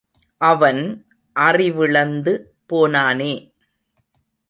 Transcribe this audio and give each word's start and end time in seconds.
அவன் 0.41 0.81
அறிவிழந்து 1.39 2.33
போனானே. 2.69 3.33